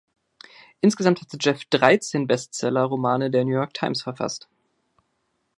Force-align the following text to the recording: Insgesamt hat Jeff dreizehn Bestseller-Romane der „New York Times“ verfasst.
Insgesamt 0.79 1.21
hat 1.21 1.29
Jeff 1.39 1.63
dreizehn 1.65 2.25
Bestseller-Romane 2.25 3.29
der 3.29 3.45
„New 3.45 3.53
York 3.53 3.75
Times“ 3.75 4.01
verfasst. 4.01 4.49